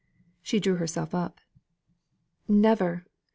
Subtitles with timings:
[0.41, 1.39] She drew herself up:
[2.47, 3.05] "Never.